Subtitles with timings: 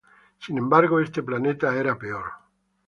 [0.39, 2.25] Sin embargo, este planeta era peor.